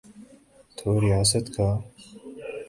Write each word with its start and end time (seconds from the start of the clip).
تو 0.77 0.89
ریاست 1.01 1.45
کا۔ 1.55 1.69